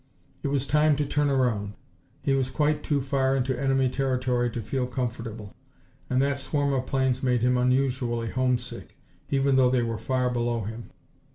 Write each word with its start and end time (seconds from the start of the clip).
It 0.41 0.47
was 0.47 0.65
time 0.65 0.95
to 0.95 1.05
turn 1.05 1.29
around. 1.29 1.73
He 2.23 2.33
was 2.33 2.49
quite 2.49 2.81
too 2.83 3.01
far 3.01 3.35
into 3.35 3.55
enemy 3.55 3.87
territory 3.87 4.49
to 4.49 4.61
feel 4.63 4.87
comfortable, 4.87 5.53
and 6.09 6.19
that 6.23 6.39
swarm 6.39 6.73
of 6.73 6.87
planes 6.87 7.21
made 7.21 7.43
him 7.43 7.55
unusually 7.55 8.29
homesick, 8.31 8.97
even 9.29 9.57
though 9.57 9.69
they 9.69 9.83
were 9.83 9.99
far 9.99 10.31
below 10.31 10.63
him. 10.63 10.89